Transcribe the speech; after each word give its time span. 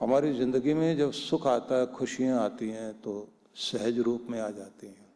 हमारी 0.00 0.32
ज़िंदगी 0.32 0.74
में 0.74 0.96
जब 0.96 1.10
सुख 1.12 1.46
आता 1.46 1.78
है, 1.78 1.86
खुशियाँ 1.88 2.38
आती 2.40 2.68
हैं 2.70 2.92
तो 3.00 3.28
सहज 3.56 3.98
रूप 3.98 4.26
में 4.30 4.40
आ 4.40 4.48
जाती 4.50 4.86
हैं। 4.86 5.06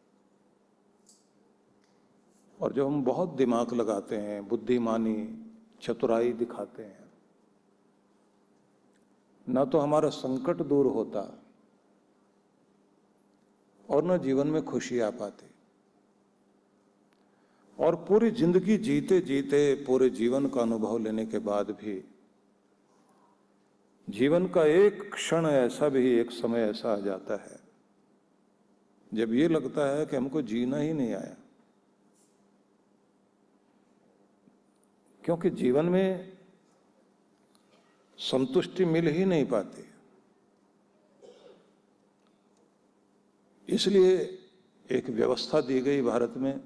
और 2.59 2.73
जब 2.73 2.85
हम 2.85 3.03
बहुत 3.03 3.35
दिमाग 3.35 3.73
लगाते 3.73 4.15
हैं, 4.17 4.47
बुद्धिमानी, 4.47 5.15
चतुराई 5.81 6.33
दिखाते 6.33 6.83
हैं, 6.83 7.03
ना 9.47 9.65
तो 9.65 9.79
हमारा 9.79 10.09
संकट 10.11 10.61
दूर 10.63 10.85
होता 10.87 11.21
और 13.85 14.03
ना 14.03 14.17
जीवन 14.19 14.47
में 14.47 14.63
खुशी 14.65 14.99
आ 14.99 15.09
पाती। 15.11 15.49
और 17.79 17.95
पूरी 18.07 18.31
ज़िंदगी 18.31 18.77
जीते 18.79 19.19
जीते 19.21 19.73
पूरे 19.87 20.09
जीवन 20.11 20.47
का 20.47 20.61
अनुभव 20.61 20.97
लेने 20.97 21.25
के 21.25 21.39
बाद 21.41 21.71
भी 21.73 22.03
जीवन 24.09 24.47
का 24.47 24.65
एक 24.65 25.13
क्षण 25.13 25.45
ऐसा 25.45 25.89
भी, 25.89 26.19
एक 26.19 26.31
समय 26.31 26.59
ऐसा 26.59 26.93
आ 26.93 26.97
जाता 26.97 27.35
है, 27.43 27.59
जब 29.13 29.33
ये 29.33 29.47
लगता 29.47 29.97
है 29.97 30.05
कि 30.05 30.15
हमको 30.15 30.41
जीना 30.41 30.77
ही 30.77 30.93
नहीं 30.93 31.13
आया। 31.13 31.35
क्योंकि 35.23 35.49
जीवन 35.49 35.85
में 35.85 36.33
संतुष्टि 38.17 38.85
मिल 38.85 39.07
ही 39.07 39.25
नहीं 39.25 39.45
पाती। 39.45 39.83
इसलिए 43.69 44.39
एक 44.91 45.09
व्यवस्था 45.09 45.61
दी 45.61 45.81
गई 45.81 46.01
भारत 46.01 46.33
में 46.37 46.59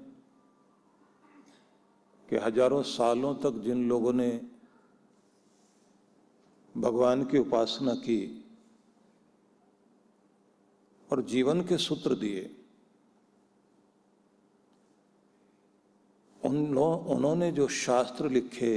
कि 2.28 2.36
हज़ारों 2.36 2.82
सालों 2.82 3.34
तक 3.34 3.62
जिन 3.62 3.88
लोगों 3.88 4.12
ने 4.12 4.28
भगवान 6.78 7.24
की 7.24 7.38
उपासना 7.38 7.94
की 7.94 8.44
और 11.10 11.22
जीवन 11.22 11.62
के 11.62 11.76
सूत्र 11.78 12.14
दिए, 12.14 12.50
उन 16.40 16.76
उन्होंने 16.76 17.50
जो 17.52 17.66
शास्त्र 17.68 18.30
लिखे 18.30 18.74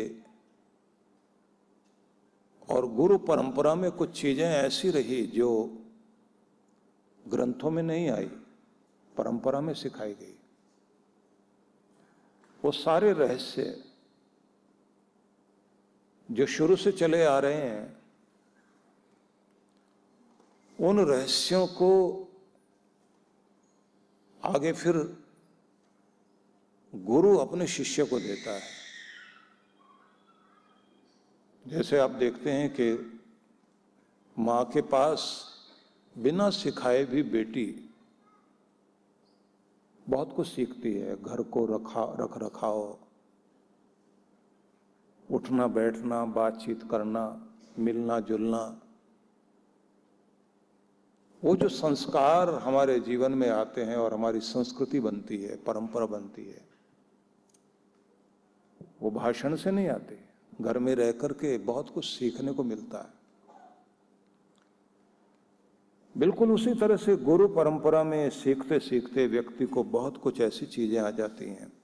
और 2.69 2.87
गुरु 2.87 3.17
परंपरा 3.17 3.75
में 3.75 3.91
कुछ 3.91 4.19
चीज़ें 4.21 4.45
ऐसी 4.45 4.89
रही 4.89 5.21
जो 5.27 5.49
ग्रंथों 7.25 7.71
में 7.71 7.83
नहीं 7.83 8.09
आई, 8.09 8.25
परंपरा 9.15 9.61
में 9.61 9.73
सिखाई 9.73 10.13
गई, 10.13 10.35
वो 12.63 12.71
सारे 12.71 13.13
रहस्य 13.13 13.83
जो 16.31 16.45
शुरू 16.45 16.75
से 16.75 16.91
चले 16.91 17.23
आ 17.25 17.39
रहे 17.39 17.53
हैं, 17.53 18.01
उन 20.79 20.99
रहस्यों 20.99 21.67
को 21.67 21.91
आगे 24.43 24.71
फिर 24.73 25.17
गुरु 26.95 27.37
अपने 27.37 27.67
शिष्य 27.67 28.05
को 28.05 28.19
देता 28.19 28.51
है। 28.51 28.69
जैसे 31.67 31.97
आप 31.97 32.09
देखते 32.09 32.51
हैं 32.51 32.69
कि 32.69 33.21
माँ 34.39 34.65
के 34.65 34.81
पास 34.81 35.45
बिना 36.17 36.49
सिखाए 36.49 37.03
भी 37.05 37.23
बेटी 37.23 37.89
बहुत 40.09 40.33
कुछ 40.35 40.47
सीखती 40.47 40.93
है, 40.93 41.23
घर 41.23 41.41
को 41.41 41.65
रखा, 41.65 42.03
रख 42.19 42.37
रखाओ 42.37 42.97
उठना, 45.31 45.67
बैठना, 45.67 46.25
बातचीत 46.25 46.83
करना, 46.91 47.47
मिलना, 47.79 48.19
जुलना। 48.19 48.81
वो 51.43 51.55
जो 51.55 51.69
संस्कार 51.69 52.49
हमारे 52.49 52.99
जीवन 52.99 53.31
में 53.31 53.49
आते 53.49 53.81
हैं 53.81 53.95
और 53.95 54.13
हमारी 54.13 54.39
संस्कृति 54.39 54.99
बनती 54.99 55.37
है, 55.37 55.55
परंपरा 55.57 56.05
बनती 56.05 56.45
है, 56.45 56.61
वो 59.01 59.11
भाषण 59.11 59.55
से 59.55 59.71
नहीं 59.71 59.87
आते। 59.87 60.19
घर 60.61 60.79
में 60.79 60.95
रह 60.95 61.11
करके 61.11 61.57
बहुत 61.57 61.89
कुछ 61.89 62.05
सीखने 62.05 62.51
को 62.51 62.63
मिलता 62.63 62.97
है। 62.97 63.19
बिल्कुल 66.15 66.51
उसी 66.51 66.73
तरह 66.73 66.97
से 66.97 67.15
गुरु 67.15 67.47
परंपरा 67.47 68.03
में 68.03 68.29
सीखते 68.29 68.79
सीखते 68.79 69.27
व्यक्ति 69.27 69.65
को 69.65 69.83
बहुत 69.83 70.17
कुछ 70.17 70.41
ऐसी 70.41 70.65
चीज़ें 70.65 70.99
आ 70.99 71.09
जाती 71.11 71.45
हैं। 71.45 71.80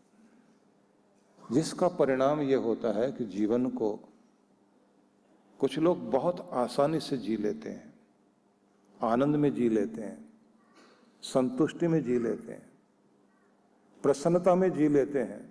जिसका 1.50 1.88
परिणाम 1.88 2.42
यह 2.42 2.58
होता 2.58 2.92
है 2.92 3.12
कि 3.12 3.26
जीवन 3.26 3.70
को 3.70 3.90
कुछ 5.60 5.78
लोग 5.80 6.10
बहुत 6.12 6.50
आसानी 6.54 7.00
से 7.00 7.18
जी 7.18 7.38
लेते 7.38 7.70
हैं, 7.70 7.94
आनंद 9.00 9.36
में 9.36 9.54
जी 9.54 9.70
लेते 9.70 10.02
हैं, 10.02 10.18
संतुष्टि 11.24 11.88
में 11.88 12.04
जी 12.04 12.20
लेते 12.20 12.52
हैं, 12.52 12.66
प्रसन्नता 14.04 14.56
में 14.56 14.72
जी 14.74 14.88
लेते 14.88 15.20
हैं 15.20 15.42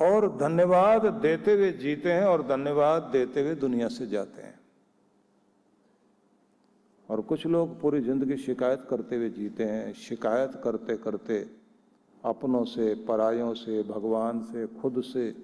और 0.00 0.28
धन्यवाद 0.36 1.06
देते 1.14 1.52
हुए 1.52 1.70
जीते 1.72 2.12
हैं 2.12 2.24
और 2.24 2.46
धन्यवाद 2.46 3.02
देते 3.12 3.40
हुए 3.40 3.54
दुनिया 3.54 3.88
से 3.88 4.06
जाते 4.06 4.42
हैं। 4.42 4.58
और 7.08 7.20
कुछ 7.20 7.46
लोग 7.46 7.80
पूरी 7.80 8.00
ज़िंदगी 8.00 8.36
शिकायत 8.36 8.86
करते 8.90 9.16
हुए 9.16 9.30
जीते 9.30 9.64
हैं, 9.64 9.92
शिकायत 9.92 10.60
करते 10.64 10.96
करते 10.96 11.38
अपनों 12.24 12.64
से, 12.64 12.94
परायों 12.94 13.54
से, 13.54 13.82
भगवान 13.82 14.42
से, 14.42 14.66
खुद 14.66 15.02
से। 15.02 15.34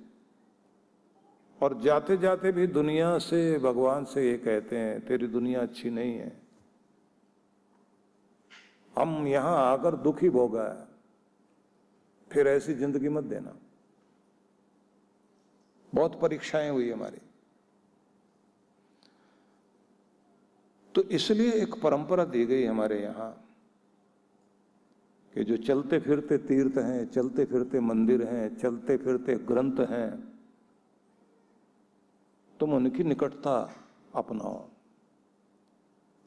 और 1.62 1.80
जाते 1.80 2.16
जाते 2.16 2.52
भी 2.52 2.66
दुनिया 2.66 3.18
से 3.18 3.58
भगवान 3.58 4.04
से 4.04 4.30
ये 4.30 4.36
कहते 4.38 4.78
हैं, 4.78 5.00
तेरी 5.06 5.26
दुनिया 5.26 5.60
अच्छी 5.62 5.90
नहीं 5.90 6.18
है। 6.18 6.32
हम 8.98 9.26
यहाँ 9.26 9.72
आकर 9.72 9.96
दुखी 9.96 10.28
भोगा 10.30 10.88
फिर 12.30 12.48
ऐसी 12.48 12.74
ज़िंदगी 12.74 13.08
मत 13.08 13.24
देना। 13.24 13.56
बहुत 15.92 16.20
परीक्षाएँ 16.20 16.70
हुई 16.70 16.90
हमारी। 16.90 17.20
तो 20.94 21.02
इसलिए 21.02 21.52
एक 21.52 21.74
परंपरा 21.82 22.24
दी 22.24 22.44
गई 22.46 22.64
हमारे 22.64 23.02
यहाँ। 23.02 23.45
कि 25.36 25.44
जो 25.44 25.56
चलते 25.56 25.98
फिरते 25.98 26.38
तीर्थ 26.38 26.78
हैं, 26.78 27.10
चलते 27.10 27.44
फिरते 27.44 27.80
मंदिर 27.80 28.22
हैं, 28.22 28.56
चलते 28.56 28.96
फिरते 28.96 29.34
ग्रंथ 29.34 29.76
हैं, 29.88 30.38
तुम 32.60 32.72
उनकी 32.74 33.04
निकटता 33.04 33.76
अपनाओ। 34.14 34.68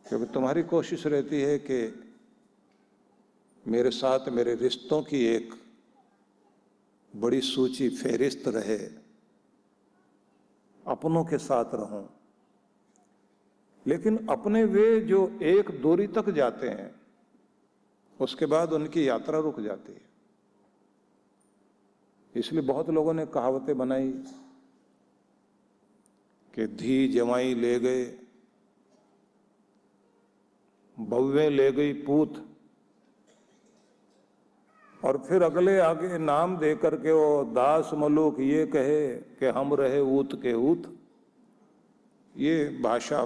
क्योंकि 0.06 0.34
तुम्हारी 0.34 0.64
कोशिश 0.64 1.08
रहती 1.08 1.42
है 1.42 1.58
कि 1.60 2.04
मेरे 3.68 3.92
साथ 3.92 4.30
मेरे 4.30 4.56
रिश्तों 4.56 5.02
की 5.02 5.26
एक 5.26 5.54
बड़ी 7.16 7.42
सूची 7.42 7.90
फेरिस्त 7.90 8.48
रहे, 8.48 8.78
अपनों 10.88 11.26
के 11.26 11.38
साथ 11.38 11.66
रहूँ। 11.74 12.10
लेकिन 13.88 14.28
अपने 14.28 14.64
वे 14.64 15.00
जो 15.00 15.40
एक 15.42 15.82
दूरी 15.82 16.08
तक 16.08 16.30
जाते 16.30 16.70
हैं 16.70 16.99
उसके 18.20 18.46
बाद 18.46 18.74
उनकी 18.74 19.08
यात्रा 19.08 19.40
रुक 19.40 19.60
जाती 19.60 19.94
है। 19.94 20.08
इसलिए 22.36 22.62
बहुत 22.62 22.90
लोगों 22.90 23.14
ने 23.14 23.26
कहावतें 23.26 23.78
बनाई 23.78 24.12
कि 26.54 26.68
धी 26.68 27.08
जमाई 27.08 27.54
ले 27.56 27.80
गए, 27.80 28.06
भव्य 30.98 31.50
ले 31.50 31.72
गई 31.72 31.94
पूत, 32.04 32.46
और 35.02 35.18
फिर 35.28 35.44
अगले 35.44 35.80
आगे 35.80 36.18
नाम 36.18 36.58
दे 36.58 36.74
करके 36.76 37.12
वो 37.12 37.44
दास 37.46 37.92
मलुक 37.94 38.40
ये 38.40 38.66
कहे 38.68 39.08
कि 39.40 39.46
हम 39.58 39.74
रहे 39.74 40.00
ऊत 40.12 40.36
के 40.42 40.54
ऊत। 40.54 40.96
ये 42.36 42.80
भाषा 42.84 43.24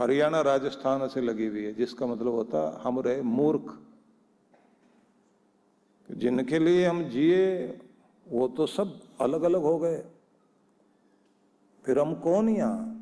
हरियाणा 0.00 0.40
राजस्थान 0.40 1.08
से 1.08 1.20
लगी 1.20 1.46
हुई 1.46 1.64
है, 1.64 1.74
जिसका 1.74 2.06
मतलब 2.06 2.32
होता 2.32 2.80
हम 2.84 3.00
रहे 3.00 3.22
मूर्ख। 3.22 3.78
जिनके 6.10 6.58
लिए 6.58 6.86
हम 6.86 7.04
जिए, 7.04 7.66
वो 8.28 8.48
तो 8.48 8.66
सब 8.66 9.00
अलग 9.20 9.42
अलग 9.42 9.62
हो 9.62 9.78
गए। 9.78 10.04
फिर 11.84 11.98
हम 11.98 12.14
कौन 12.14 12.48
यहाँ? 12.48 12.96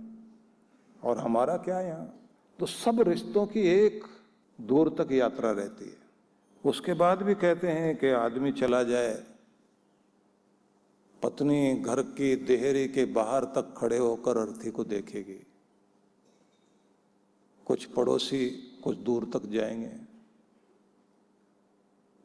और 1.04 1.18
हमारा 1.18 1.56
क्या 1.56 1.80
यहाँ? 1.80 2.20
तो 2.58 2.66
सब 2.66 3.00
रिश्तों 3.00 3.46
की 3.46 3.60
एक 3.60 4.04
दूर 4.60 4.88
तक 4.98 5.12
यात्रा 5.12 5.50
रहती 5.50 5.84
है। 5.84 5.96
उसके 6.64 6.94
बाद 6.94 7.22
भी 7.22 7.34
कहते 7.34 7.68
हैं 7.68 7.96
कि 7.96 8.08
आदमी 8.08 8.52
चला 8.52 8.82
जाए, 8.82 9.24
पत्नी 11.22 11.74
घर 11.74 12.02
की 12.02 12.36
देहरी 12.36 12.88
के 12.88 13.04
बाहर 13.04 13.44
तक 13.44 13.74
खड़े 13.76 13.98
होकर 13.98 14.36
अर्थी 14.36 14.70
को 14.70 14.84
देखेगी। 14.84 15.47
कुछ 17.68 17.84
पड़ोसी 17.84 18.50
कुछ 18.84 18.96
दूर 18.96 19.30
तक 19.34 19.42
जाएँगे। 19.46 19.92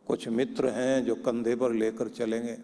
कुछ 0.07 0.27
मित्र 0.27 0.69
हैं 0.69 1.05
जो 1.05 1.15
कंधे 1.15 1.55
पर 1.55 1.71
लेकर 1.71 2.09
चलेंगे। 2.09 2.57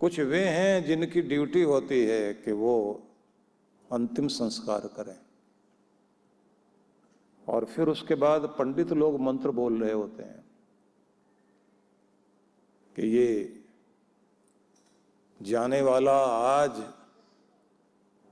कुछ 0.00 0.20
वे 0.20 0.44
हैं 0.44 0.84
जिनकी 0.84 1.22
ड्यूटी 1.22 1.62
होती 1.62 2.04
है 2.04 2.34
कि 2.34 2.52
वो 2.52 3.02
अंतिम 3.92 4.28
संस्कार 4.28 4.80
करें। 4.80 5.18
और 7.48 7.64
फिर 7.64 7.88
उसके 7.88 8.14
बाद 8.14 8.56
पंडित 8.58 8.92
लोग 8.92 9.20
मंत्र 9.20 9.50
बोल 9.50 9.82
रहे 9.82 9.92
होते 9.92 10.22
हैं 10.22 10.44
कि 12.96 13.02
ये 13.02 13.62
जाने 15.42 15.82
वाला 15.82 16.16
आज 16.26 16.99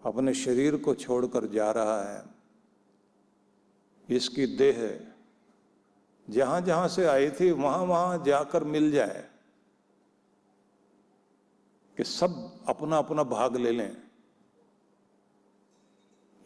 अपने 0.04 0.34
शरीर 0.34 0.76
को 0.76 0.94
छोड़कर 0.94 1.46
जा 1.46 1.70
रहा 1.70 2.02
है। 2.02 2.24
इसकी 4.10 4.46
देह 4.46 5.06
जहाँ 6.30 6.60
जहाँ 6.60 6.88
से 6.88 7.04
आई 7.06 7.30
थी, 7.30 7.50
वहाँ 7.50 7.78
वहाँ 7.78 8.24
जाकर 8.24 8.64
मिल 8.64 8.90
जाए 8.90 9.28
कि 11.96 12.04
सब 12.04 12.60
अपना 12.68 12.98
अपना 12.98 13.22
भाग 13.22 13.56
ले 13.56 13.70
लें। 13.70 13.96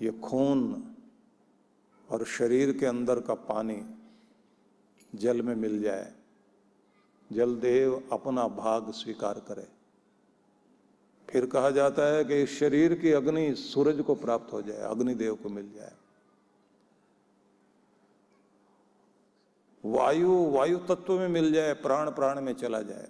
ये 0.02 0.10
खून 0.10 0.88
और 2.10 2.24
शरीर 2.24 2.78
के 2.78 2.86
अंदर 2.86 3.20
का 3.20 3.34
पानी 3.34 3.94
जल 5.14 5.42
में 5.42 5.54
मिल 5.54 5.82
जाए। 5.82 6.12
जल 7.32 7.56
देव 7.56 8.08
अपना 8.12 8.48
भाग 8.48 8.90
स्वीकार 8.90 9.40
करे। 9.40 9.81
फिर 11.32 11.46
कहा 11.46 11.70
जाता 11.70 12.06
है 12.06 12.24
कि 12.24 12.42
इस 12.42 12.58
शरीर 12.58 12.94
की 12.94 13.12
अग्नि 13.12 13.54
सूरज 13.54 14.00
को 14.00 14.14
प्राप्त 14.14 14.52
हो 14.52 14.62
जाए 14.62 14.80
अग्निदेव 14.80 15.34
को 15.34 15.48
मिल 15.48 15.72
जाए। 15.72 15.92
वायु 19.84 20.34
वायु 20.50 20.78
तत्व 20.78 21.18
में 21.18 21.28
मिल 21.28 21.52
जाए, 21.52 21.72
प्राण 21.74 22.10
प्राण 22.10 22.40
में 22.40 22.52
चला 22.54 22.80
जाए। 22.82 23.08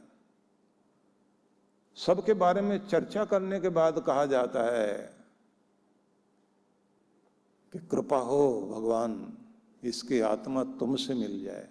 सबके 1.96 2.34
बारे 2.34 2.60
में 2.60 2.86
चर्चा 2.88 3.24
करने 3.24 3.60
के 3.60 3.68
बाद 3.68 3.98
कहा 3.98 4.24
जाता 4.26 4.62
है 4.72 4.94
कि 7.72 7.78
कृपा 7.80 8.18
हो 8.18 8.70
भगवान, 8.72 9.36
इसकी 9.82 10.20
आत्मा 10.20 10.64
तुमसे 10.78 11.14
मिल 11.14 11.42
जाए 11.44 11.68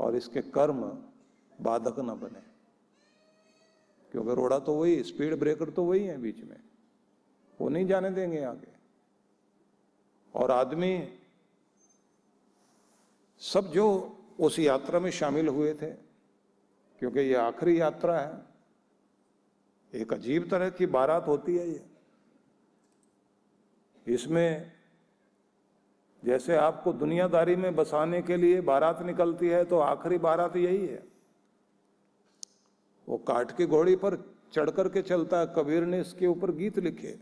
और 0.00 0.16
इसके 0.16 0.40
कर्म 0.50 0.80
बाधक 1.58 1.98
न 1.98 2.14
बने। 2.20 2.46
क्योंकि 4.12 4.34
रोड़ा 4.34 4.58
तो 4.58 4.74
वही 4.74 5.02
स्पीड 5.04 5.38
ब्रेकर 5.38 5.70
तो 5.70 5.84
वही 5.84 6.04
है 6.04 6.16
बीच 6.18 6.42
में। 6.44 6.56
वो 7.60 7.68
नहीं 7.68 7.86
जाने 7.86 8.10
देंगे 8.10 8.42
आगे। 8.42 8.76
और 10.34 10.50
आदमी, 10.50 11.08
सब 13.40 13.72
जो 13.72 13.86
उस 14.40 14.58
यात्रा 14.58 15.00
में 15.00 15.10
शामिल 15.10 15.48
हुए 15.48 15.74
थे, 15.74 15.90
क्योंकि 17.00 17.20
ये 17.20 17.34
आखिरी 17.34 17.80
यात्रा 17.80 18.18
है, 18.18 18.42
एक 19.92 20.12
अजीब 20.12 20.48
तरह 20.50 20.70
की 20.70 20.86
बारात 20.86 21.26
होती 21.26 21.56
है 21.56 21.68
ये। 21.68 21.84
इसमें 24.06 24.72
जैसे 26.22 26.56
आपको 26.56 26.92
दुनियादारी 26.92 27.56
में 27.56 27.74
बसाने 27.76 28.20
के 28.22 28.36
लिए 28.36 28.60
बारात 28.60 29.02
निकलती 29.02 29.48
है 29.48 29.64
तो 29.64 29.78
आखिरी 29.78 30.18
बारात 30.18 30.56
यही 30.56 30.86
है। 30.86 31.02
वो 33.08 33.18
काट 33.18 33.56
की 33.56 33.66
घोड़ी 33.66 33.96
पर 33.96 34.16
चढ़ 34.52 34.70
करके 34.70 35.02
चलता 35.02 35.44
कबीर 35.44 35.84
ने 35.84 36.00
इसके 36.00 36.26
ऊपर 36.26 36.50
गीत 36.52 36.78
लिखे। 36.78 37.18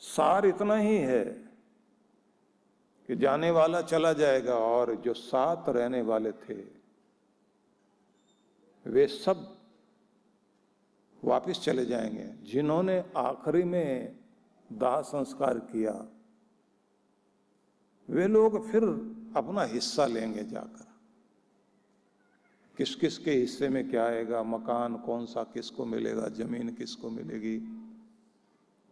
सार 0.00 0.46
इतना 0.46 0.76
ही 0.76 0.96
है 0.96 1.24
कि 3.08 3.16
जाने 3.16 3.50
वाला 3.50 3.80
चला 3.82 4.12
जाएगा 4.12 4.54
और 4.54 4.94
जो 4.94 5.14
साथ 5.14 5.68
रहने 5.68 6.02
वाले 6.02 6.32
थे, 6.32 6.62
वे 8.86 9.06
सब 9.06 9.56
वापस 11.24 11.60
चले 11.60 11.86
जाएँगे। 11.86 12.52
जिन्होंने 12.52 13.04
आखिरी 13.16 13.62
में 13.64 14.16
दाह 14.72 15.00
संस्कार 15.02 15.58
किया, 15.58 16.06
वे 18.08 18.26
लोग 18.28 18.66
फिर 18.70 18.82
अपना 19.36 19.62
हिस्सा 19.62 20.06
लेंगे 20.06 20.44
जाकर। 20.44 20.85
किस 22.78 22.94
किस 22.94 23.18
के 23.18 23.30
हिस्से 23.30 23.68
में 23.68 23.88
क्या 23.90 24.04
आएगा, 24.06 24.42
मकान 24.42 24.96
कौन 24.96 25.26
सा 25.26 25.42
किसको 25.44 25.84
मिलेगा, 25.84 26.28
ज़मीन 26.28 26.74
किसको 26.74 27.10
मिलेगी, 27.10 27.56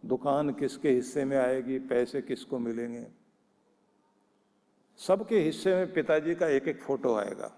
दुकान 0.03 0.53
किसके 0.53 0.91
हिस्से 0.91 1.25
में 1.25 1.37
आएगी, 1.37 1.79
पैसे 1.79 2.23
किसको 2.23 2.59
मिलेंगे। 2.59 3.07
सबके 5.01 5.39
हिस्से 5.39 5.75
में 5.75 5.93
पिताजी 5.93 6.35
का 6.35 6.49
एक 6.49 6.69
एक 6.69 6.83
फ़ोटो 6.83 7.15
आएगा। 7.15 7.51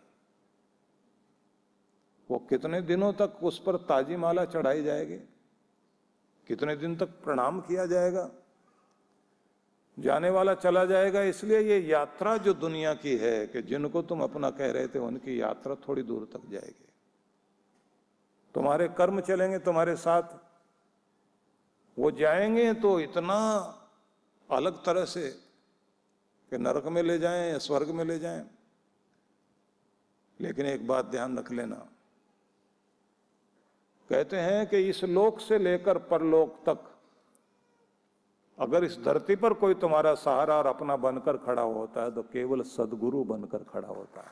वो 2.31 2.39
कितने 2.51 2.81
दिनों 2.83 3.13
तक 3.13 3.39
उस 3.43 3.59
पर 3.59 3.77
ताजी 3.89 4.17
माला 4.17 4.45
चढ़ाई 4.45 4.83
जाएगी, 4.83 5.19
कितने 6.47 6.77
दिन 6.77 6.97
तक 6.97 7.09
प्रणाम 7.25 7.61
किया 7.61 7.87
जाएगा 7.87 8.31
जाने 9.99 10.31
वाला 10.31 10.55
चला 10.55 10.85
जाएगा, 10.85 11.23
इसलिए 11.23 11.61
ये 11.61 11.79
यात्रा 11.81 12.37
जो 12.37 12.55
दुनिया 12.55 12.95
की 12.95 13.17
है 13.17 13.47
कि 13.47 13.63
जिनको 13.63 14.03
तुम 14.03 14.23
अपना 14.23 14.51
कह 14.51 14.71
रहे 14.71 14.89
थे, 14.89 14.99
उनकी 14.99 15.41
यात्रा 15.41 15.75
थोड़ी 15.75 16.03
दूर 16.03 16.29
तक 16.33 16.49
जाएगी। 16.49 16.89
तुम्हारे 18.55 18.89
कर्म 18.89 19.21
चलेंगे, 19.21 19.59
तुम्हारे 19.59 19.97
साथ 19.97 20.23
वो 21.99 22.11
जाएँगे 22.11 22.75
तो 22.75 23.01
इतना 23.01 23.39
अलग 24.51 24.85
तरह 24.85 25.05
से 25.05 25.29
कि 26.53 26.59
नरक 26.59 26.87
में 26.87 27.03
ले 27.03 27.19
जाएँ 27.19 27.51
या 27.51 27.59
स्वर्ग 27.59 27.91
में 27.91 28.05
ले 28.05 28.19
जाएँ। 28.19 28.45
लेकिन 30.41 30.67
एक 30.67 30.87
बात 30.87 31.07
ध्यान 31.07 31.39
रख 31.39 31.53
लेना। 31.53 31.77
कहते 34.11 34.37
हैं 34.37 34.67
कि 34.67 34.77
इस 34.89 35.05
लोक 35.05 35.41
से 35.41 35.59
लेकर 35.59 35.99
परलोक 35.99 36.59
तक 36.69 36.96
अगर 38.59 38.85
इस 38.85 38.99
धरती 39.05 39.37
पर 39.37 39.53
कोई 39.55 39.75
तुम्हारा 39.77 40.15
सहारा 40.17 40.55
और 40.57 40.67
अपना 40.67 40.97
बनकर 40.99 41.37
खड़ा 41.37 41.63
होता 41.63 42.03
है 42.03 42.11
तो 42.11 42.23
केवल 42.25 42.63
सदगुरु 42.65 43.25
बनकर 43.27 43.65
खड़ा 43.65 43.89
होता 43.89 44.21
है। 44.21 44.29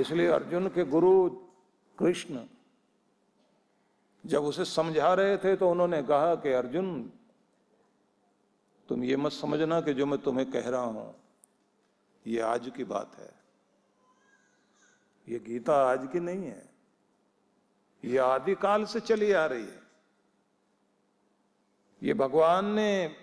इसलिए 0.00 0.26
अर्जुन 0.28 0.68
के 0.68 0.84
गुरु 0.86 1.28
कृष्ण 1.98 2.44
जब 4.24 4.44
उसे 4.44 4.64
समझा 4.66 5.12
रहे 5.14 5.36
थे 5.38 5.54
तो 5.56 5.70
उन्होंने 5.70 6.02
कहा 6.02 6.34
कि 6.36 6.52
अर्जुन, 6.52 7.10
तुम 8.88 9.04
ये 9.04 9.16
मत 9.16 9.32
समझना 9.32 9.80
कि 9.80 9.94
जो 9.94 10.06
मैं 10.06 10.18
तुम्हें 10.18 10.50
कह 10.50 10.68
रहा 10.68 10.82
हूँ, 10.82 11.14
ये 12.26 12.40
आज 12.42 12.70
की 12.76 12.84
बात 12.84 13.16
है। 13.18 13.30
ये 15.28 15.38
गीता 15.40 15.74
आज 15.84 16.08
की 16.12 16.20
नहीं 16.20 16.44
है, 16.44 16.62
ये 18.04 18.18
आदिकाल 18.20 18.84
से 18.84 19.00
चली 19.02 19.32
आ 19.32 19.46
रही 19.46 19.62
है। 19.62 19.79
ये 22.02 22.14
भगवान 22.14 22.72
ने, 22.74 23.16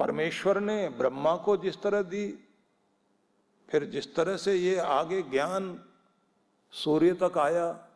परमेश्वर 0.00 0.60
ने 0.60 0.88
ब्रह्मा 0.88 1.36
को 1.36 1.56
जिस 1.56 1.80
तरह 1.82 2.02
दी, 2.02 2.26
फिर 3.68 3.84
जिस 3.84 4.14
तरह 4.14 4.36
से 4.36 4.54
ये 4.54 4.76
आगे 4.78 5.22
ज्ञान 5.22 5.78
सूर्य 6.72 7.12
तक 7.12 7.38
आया, 7.38 7.88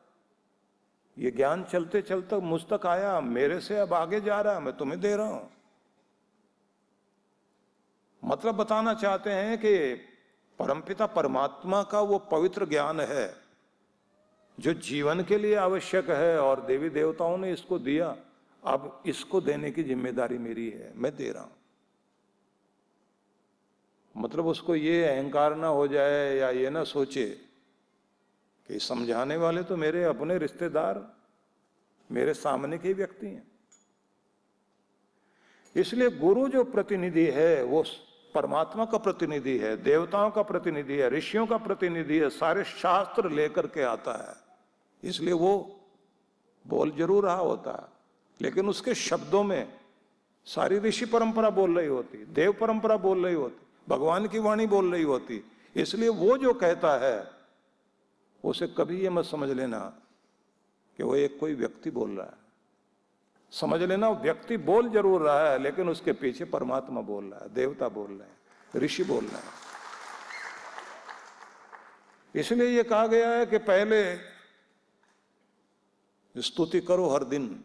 ये 1.16 1.30
ज्ञान 1.30 1.64
चलते 1.64 2.02
चलते 2.02 2.36
मुझ 2.36 2.60
तक 2.62 2.86
आया, 2.86 3.20
मेरे 3.20 3.60
से 3.60 3.78
अब 3.78 3.92
आगे 3.94 4.20
जा 4.20 4.40
रहा 4.40 4.60
मैं 4.60 4.76
तुम्हें 4.76 5.00
दे 5.00 5.14
रहा 5.16 5.26
हूँ। 5.26 5.50
मतलब 8.22 8.54
बताना 8.54 8.94
चाहते 8.94 9.30
हैं 9.30 9.58
कि 9.58 9.94
परमपिता 10.58 11.06
परमात्मा 11.06 11.82
का 11.82 12.00
वो 12.00 12.18
पवित्र 12.30 12.66
ज्ञान 12.66 13.00
है, 13.00 13.34
जो 14.58 14.74
जीवन 14.74 15.22
के 15.22 15.38
लिए 15.38 15.54
आवश्यक 15.54 16.10
है 16.10 16.38
और 16.40 16.60
देवी 16.60 16.88
देवताओं 16.90 17.36
ने 17.38 17.52
इसको 17.52 17.78
दिया। 17.78 18.16
अब 18.66 19.02
इसको 19.06 19.40
देने 19.40 19.70
की 19.70 19.82
ज़िम्मेदारी 19.82 20.38
मेरी 20.38 20.68
है, 20.70 20.92
मैं 20.96 21.14
दे 21.16 21.30
रहा 21.30 21.42
हूँ। 21.42 21.52
मतलब 24.14 24.46
उसको 24.46 24.74
ये 24.74 25.04
अहंकार 25.06 25.54
ना 25.56 25.66
हो 25.68 25.86
जाए 25.88 26.36
या 26.36 26.50
ये 26.50 26.70
ना 26.70 26.84
सोचे 26.84 27.26
कि 28.68 28.78
समझाने 28.80 29.36
वाले 29.36 29.62
तो 29.62 29.76
मेरे 29.76 30.04
अपने 30.04 30.38
रिश्तेदार, 30.38 31.00
मेरे 32.10 32.34
सामने 32.34 32.78
के 32.78 32.92
व्यक्ति 32.92 33.26
हैं। 33.26 33.46
इसलिए 35.76 36.10
गुरु 36.10 36.48
जो 36.48 36.64
प्रतिनिधि 36.64 37.26
है, 37.26 37.62
वो 37.62 37.84
परमात्मा 38.34 38.84
का 38.84 38.98
प्रतिनिधि 38.98 39.56
है, 39.58 39.76
देवताओं 39.76 40.30
का 40.30 40.42
प्रतिनिधि 40.42 40.96
है, 40.96 41.08
ऋषियों 41.10 41.46
का 41.46 41.56
प्रतिनिधि 41.58 42.18
है, 42.18 42.30
सारे 42.30 42.64
शास्त्र 42.64 43.30
लेकर 43.30 43.66
के 43.66 43.82
आता 43.84 44.12
है। 44.22 44.34
इसलिए 45.02 45.32
वो 45.34 45.52
बोल 46.64 46.90
ज़रूर 46.90 47.24
रहा 47.24 47.34
होता 47.36 47.72
है। 47.72 47.95
लेकिन 48.40 48.68
उसके 48.68 48.94
शब्दों 48.94 49.42
में 49.44 49.72
सारी 50.46 50.78
ऋषि 50.78 51.06
परंपरा 51.06 51.50
बोल 51.50 51.78
रही 51.78 51.86
होती, 51.86 52.24
देव 52.24 52.52
परंपरा 52.52 52.96
बोल 52.96 53.24
रही 53.26 53.34
होती, 53.34 53.66
भगवान 53.88 54.26
की 54.28 54.38
वाणी 54.38 54.66
बोल 54.66 54.92
रही 54.92 55.02
होती, 55.02 55.42
इसलिए 55.76 56.08
वो 56.08 56.36
जो 56.38 56.52
कहता 56.54 56.96
है, 56.98 57.30
उसे 58.44 58.66
कभी 58.68 59.00
ये 59.00 59.10
मत 59.10 59.24
समझ 59.24 59.48
लेना 59.50 59.78
कि 60.98 61.02
वो 61.02 61.14
एक 61.16 61.38
कोई 61.40 61.54
व्यक्ति 61.54 61.90
बोल 61.90 62.10
रहा 62.10 62.26
है। 62.26 62.44
समझ 63.52 63.82
लेना, 63.82 64.10
व्यक्ति 64.10 64.56
बोल 64.56 64.88
ज़रूर 64.90 65.22
रहा 65.22 65.50
है, 65.50 65.58
लेकिन 65.58 65.88
उसके 65.88 66.12
पीछे 66.12 66.44
परमात्मा 66.44 67.00
बोल 67.00 67.24
रहा 67.24 67.44
है, 67.44 67.54
देवता 67.54 67.88
बोल 67.88 68.10
रहे 68.10 68.28
हैं, 68.28 68.36
ऋषि 68.74 69.04
बोल 69.04 69.24
रहे 69.24 69.36
हैं। 69.36 69.52
इसलिए 72.34 72.68
यह 72.68 72.82
कहा 72.82 73.06
गया 73.06 73.28
है 73.28 73.46
कि 73.46 73.58
पहले, 73.58 74.16
स्तुति 76.34 76.80
करो 76.80 77.08
हर 77.08 77.24
दिन 77.24 77.64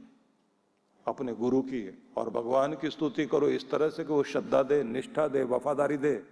अपने 1.08 1.34
गुरु 1.34 1.62
की 1.62 2.04
और 2.18 2.30
भगवान 2.30 2.76
की 2.76 2.90
स्तुति 2.90 3.26
करो, 3.26 3.50
इस 3.50 3.70
तरह 3.72 3.90
से 3.90 4.04
कि 4.04 4.14
वो 4.14 4.24
श्रद्धा 4.24 4.64
दे, 4.64 4.84
निष्ठा 4.84 5.28
दे, 5.28 5.44
वफादारी 5.44 5.98
दे। 5.98 6.24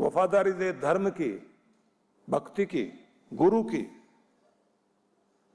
वफादारी 0.00 0.52
दे 0.52 0.72
धर्म 0.72 1.10
की, 1.10 1.52
भक्ति 2.30 2.66
की, 2.66 2.92
गुरु 3.34 3.62
की। 3.62 4.02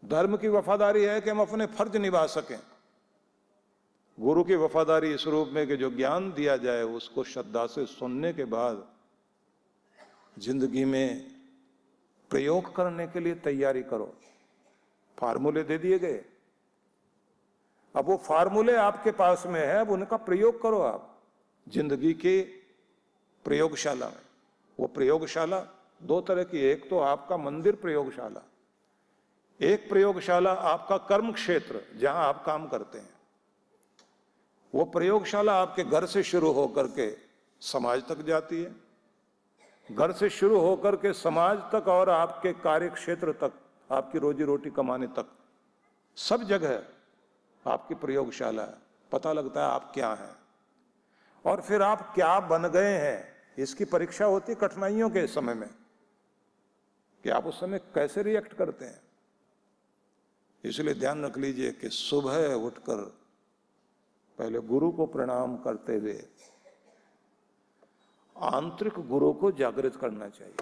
धर्म 0.05 0.38
की 0.38 0.47
वफादारी 0.47 1.03
है 1.03 1.21
कि 1.21 1.29
हम 1.29 1.41
अपने 1.41 1.65
फ़र्ज़ 1.65 1.97
निभा 1.97 2.25
सकें। 2.25 2.59
गुरु 4.19 4.43
की 4.43 4.55
वफादारी 4.55 5.13
इस 5.13 5.27
रूप 5.27 5.49
में 5.49 5.67
कि 5.67 5.77
जो 5.77 5.91
ज्ञान 5.91 6.33
दिया 6.33 6.57
जाए, 6.57 6.83
उसको 6.83 7.23
श्रद्धा 7.23 7.65
से 7.65 7.85
सुनने 7.85 8.33
के 8.33 8.45
बाद 8.45 8.88
ज़िंदगी 10.39 10.85
में 10.85 11.31
प्रयोग 12.29 12.75
करने 12.75 13.07
के 13.07 13.19
लिए 13.19 13.35
तैयारी 13.35 13.83
करो। 13.83 14.13
फार्मूले 15.19 15.63
दे 15.63 15.77
दिए 15.77 15.99
गए। 15.99 16.25
अब 17.96 18.05
वो 18.05 18.15
फार्मूले 18.19 18.75
आपके 18.77 19.12
पास 19.13 19.43
में 19.48 19.60
है, 19.60 19.79
अब 19.79 19.89
उनका 19.91 20.17
प्रयोग 20.19 20.62
करो 20.62 20.79
आप। 20.81 21.05
ज़िंदगी 21.67 22.13
के 22.15 22.41
प्रयोगशाला 23.46 24.08
में। 24.08 24.22
वो 24.79 24.88
प्रयोगशाला, 24.88 25.60
दो 26.01 26.19
तरह 26.22 26.43
की, 26.43 26.60
एक 26.62 26.89
तो 26.89 27.00
आपका 27.00 27.38
मंदिर 27.38 27.75
प्रयोगशाला, 27.75 28.41
एक 29.60 29.89
प्रयोगशाला 29.89 30.51
आपका 30.51 30.98
कर्म 31.08 31.31
क्षेत्र 31.31 31.81
जहाँ 32.00 32.25
आप 32.25 32.43
काम 32.46 32.67
करते 32.67 32.98
हैं। 32.98 33.13
वो 34.74 34.84
प्रयोगशाला 34.88 35.53
आपके 35.53 35.84
घर 35.86 36.05
से 36.05 36.24
शुरू 36.24 36.51
होकर 36.51 36.88
के 36.89 37.10
समाज 37.62 38.03
तक 38.08 38.22
जाती 38.25 38.62
है। 38.63 38.72
घर 39.89 40.12
से 40.12 40.29
शुरू 40.29 40.60
होकर 40.60 40.96
के 40.96 41.13
समाज 41.15 41.58
तक 41.74 41.88
और 41.88 42.10
आपके 42.10 42.53
कार्य 42.55 42.89
क्षेत्र 42.91 43.31
तक, 43.34 43.51
आपकी 43.89 44.19
रोजी 44.19 44.43
रोटी 44.43 44.69
कमाने 44.69 45.08
तक, 45.10 45.25
सब 46.17 46.43
जगह 46.43 46.81
आपकी 47.69 47.95
प्रयोगशाला 47.95 48.63
पता 49.11 49.33
लगता 49.33 49.61
है 49.61 49.71
आप 49.71 49.91
क्या 49.93 50.13
हैं। 50.13 50.35
और 51.45 51.61
फिर 51.61 51.81
आप 51.81 52.11
क्या 52.15 52.39
बन 52.39 52.67
गए 52.67 52.97
हैं, 52.97 53.33
इसकी 53.57 53.85
परीक्षा 53.85 54.25
होती 54.25 54.55
कठिनाइयों 54.55 55.09
के 55.09 55.27
समय 55.27 55.53
में। 55.53 55.69
कि 57.23 57.29
आप 57.29 57.45
उस 57.45 57.59
समय 57.59 57.79
कैसे 57.79 58.23
रिएक्ट 58.23 58.53
करते 58.53 58.85
हैं। 58.85 59.01
इसलिए 60.63 60.93
ध्यान 60.93 61.25
रख 61.25 61.38
लीजिए 61.38 61.71
कि 61.71 61.89
सुबह 61.89 62.53
उठकर 62.53 63.17
पहले 64.38 64.59
गुरु 64.59 64.91
को 64.91 65.05
प्रणाम 65.05 65.57
करते 65.57 65.97
हुए 65.97 66.27
आंतरिक 68.38 68.93
गुरु 68.93 69.33
को 69.33 69.51
जागृत 69.51 69.95
करना 69.95 70.29
चाहिए। 70.29 70.55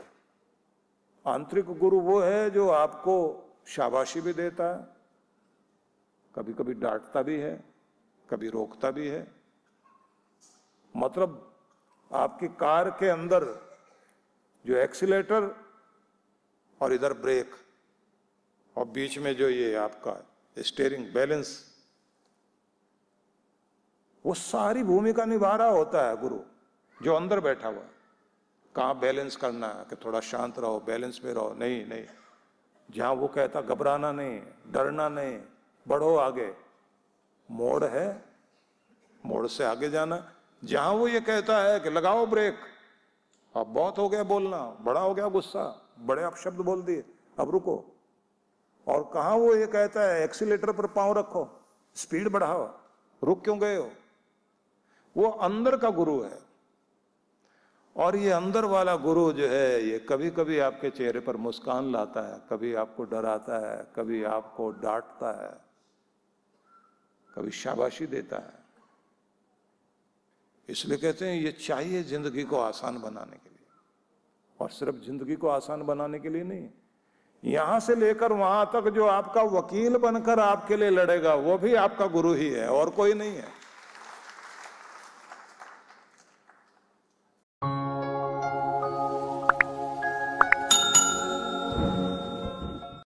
आंतरिक 1.28 1.66
गुरु 1.66 2.00
वो 2.00 2.20
है 2.20 2.50
जो 2.50 2.70
आपको 2.70 3.44
शाबाशी 3.68 4.22
भी 4.22 4.34
देता 4.34 4.76
है 4.76 4.97
कभी 6.38 6.54
कभी 6.54 6.74
डांटता 6.74 7.22
भी 7.22 7.38
है, 7.38 7.64
कभी 8.30 8.50
रोकता 8.50 8.92
भी 8.92 9.08
है। 9.08 9.28
मतलब 10.98 11.56
आपकी 12.12 12.48
कार 12.48 12.90
के 12.90 13.10
अंदर 13.10 13.46
जो 14.66 14.76
एक्सीटर 14.76 15.56
और 16.82 16.94
इधर 16.94 17.14
ब्रेक 17.14 17.56
और 18.76 18.86
बीच 18.86 19.18
में 19.18 19.36
जो 19.36 19.50
ये 19.50 19.74
आपका 19.76 20.16
स्टेयरिंग 20.58 21.14
बैलेंस 21.14 21.50
वो 24.26 24.34
सारी 24.34 24.84
भूमिका 24.84 25.26
निभा 25.26 25.56
रहा 25.56 25.68
होता 25.68 26.08
है 26.08 26.22
गुरु, 26.22 26.40
जो 27.04 27.14
अंदर 27.14 27.40
बैठा 27.40 27.68
हुआ 27.68 27.84
कहाँ 28.76 29.00
बैलेंस 29.00 29.36
करना 29.36 29.68
है 29.68 29.86
कि 29.86 29.96
थोड़ा 29.96 30.20
शांत 30.20 30.60
रहो 30.60 30.80
बैलेंस 30.80 31.22
में 31.26 31.34
रहो। 31.34 31.54
नहीं 31.54 31.86
नहीं। 31.86 32.06
जहाँ 32.90 33.14
वो 33.14 33.28
कहता, 33.28 33.62
घबराना 33.62 34.12
नहीं, 34.12 34.42
डरना 34.68 35.10
नहीं। 35.10 35.40
बढ़ो 35.88 36.16
आगे। 36.16 36.54
मोड़ 37.52 37.86
है, 37.86 38.26
मोड़ 39.26 39.48
से 39.48 39.64
आगे 39.64 39.90
जाना। 39.90 40.32
जहाँ 40.64 40.92
वो 40.92 41.08
ये 41.08 41.22
कहता 41.22 41.58
है 41.58 41.80
कि 41.80 41.90
लगाओ 41.90 42.26
ब्रेक। 42.26 42.56
अब 43.56 43.68
बहुत 43.68 43.98
हो 43.98 44.10
गया 44.10 44.24
बोलना, 44.24 44.78
बड़ा 44.82 45.02
हो 45.02 45.14
गया 45.14 45.28
गुस्सा, 45.28 45.82
बड़े 46.00 46.24
आप 46.24 46.36
शब्द 46.36 46.58
बोल 46.58 46.82
दिए। 46.82 47.04
अब 47.40 47.50
रुको। 47.50 47.86
और 48.88 49.12
कहा 49.14 49.36
वो 49.36 49.56
ये 49.56 49.68
कहता 49.68 50.02
है 50.02 50.24
एक्सीटर 50.24 50.72
पर 50.72 50.88
पाँव 50.88 51.18
रखो, 51.18 51.62
स्पीड 51.96 52.30
बढ़ाओ, 52.30 52.80
रुक 53.24 53.44
क्यों 53.44 53.60
गए 53.60 53.76
हो? 53.76 53.92
वो 55.18 55.30
अंदर 55.30 55.78
का 55.78 55.90
गुरु 55.90 56.22
है। 56.22 56.40
और 57.98 58.16
ये 58.16 58.32
अंदर 58.32 58.66
वाला 58.66 58.96
गुरु 58.96 59.34
जो 59.34 59.48
है, 59.48 59.84
ये 59.84 60.00
कभी 60.00 60.30
कभी 60.30 60.60
आपके 60.60 60.90
चेहरे 60.90 61.20
पर 61.20 61.38
मुस्कान 61.38 61.92
लाता 61.92 62.34
है, 62.34 62.42
कभी 62.50 62.74
आपको 62.74 63.04
डराता 63.04 63.72
है, 63.72 63.88
कभी 63.96 64.24
आपको 64.24 64.72
डांटता 64.72 65.46
है। 65.46 65.67
कभी 67.38 67.52
शाबाशी 67.54 68.06
देता 68.08 68.38
है। 68.38 68.66
इसलिए 70.70 70.98
कहते 70.98 71.26
हैं, 71.26 71.36
ये 71.36 71.52
चाहिए 71.54 72.04
ज़िंदगी 72.04 72.44
को 72.44 72.58
आसान 72.58 72.98
बनाने 73.02 73.38
के 73.38 73.50
लिए। 73.50 73.66
और 74.60 74.70
सिर्फ़ 74.70 74.96
ज़िंदगी 75.06 75.36
को 75.36 75.48
आसान 75.50 75.84
बनाने 75.86 76.20
के 76.20 76.30
लिए 76.30 76.44
नहीं, 76.44 76.68
यहाँ 77.44 77.80
से 77.80 77.96
लेकर 77.96 78.34
वहाँ 78.34 78.66
तक 78.74 78.90
जो 78.90 79.06
आपका 79.06 79.42
वकील 79.44 79.98
बनकर 79.98 80.40
आपके 80.40 80.78
लिए 80.78 80.90
लड़ेगा, 80.90 81.34
वो 81.36 81.58
भी 81.58 81.74
आपका 81.76 82.06
गुरु 82.08 82.34
ही 82.34 82.50
है 82.50 82.68
और 82.70 82.90
कोई 82.90 83.14
नहीं 83.14 83.36
है। 83.36 83.48